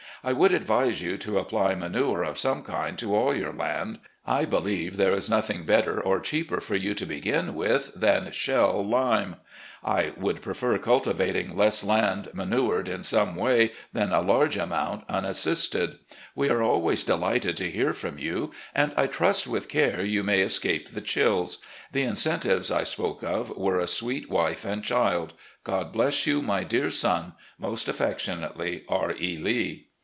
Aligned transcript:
I 0.23 0.33
would 0.33 0.51
advise 0.53 1.01
you 1.01 1.17
to 1.17 1.39
apply 1.39 1.73
mantue 1.73 2.23
of 2.29 2.37
some 2.37 2.61
kind 2.61 2.95
to 2.99 3.15
all 3.15 3.35
your 3.35 3.51
land. 3.51 3.97
I 4.23 4.45
believe 4.45 4.95
there 4.95 5.13
is 5.15 5.31
nothing 5.31 5.65
better 5.65 5.99
or 5.99 6.19
cheaper 6.19 6.61
for 6.61 6.75
you 6.75 6.93
to 6.93 7.07
begin 7.07 7.55
with 7.55 7.91
than 7.95 8.31
shell 8.31 8.87
lime. 8.87 9.37
I 9.83 10.13
would 10.15 10.43
prefer 10.43 10.77
ctiltivating 10.77 11.55
less 11.57 11.83
land 11.83 12.27
manured 12.35 12.87
in 12.87 13.01
some 13.01 13.35
way 13.35 13.71
than 13.93 14.13
a 14.13 14.21
large 14.21 14.57
amount 14.57 15.05
unassisted. 15.09 15.97
We 16.35 16.49
are 16.49 16.61
always 16.61 17.03
delighted 17.03 17.57
to 17.57 17.71
hear 17.71 17.91
from 17.91 18.19
you, 18.19 18.51
and 18.75 18.91
I 18.95 19.07
trust 19.07 19.47
with 19.47 19.69
care 19.69 20.03
you 20.05 20.23
may 20.23 20.41
escape 20.41 20.89
the 20.89 21.01
chills. 21.01 21.57
The 21.93 22.03
incentives 22.03 22.69
I 22.69 22.83
spoke 22.83 23.23
of 23.23 23.49
were 23.57 23.79
a 23.79 23.87
sweet 23.87 24.29
wife 24.29 24.65
and 24.65 24.83
child. 24.83 25.33
God 25.63 25.91
bless 25.91 26.27
you, 26.27 26.43
my 26.43 26.63
dear 26.63 26.91
son. 26.91 27.33
"Most 27.57 27.87
affectionately, 27.87 28.83
"R. 28.87 29.15
E. 29.19 29.37
Lee." 29.37 29.87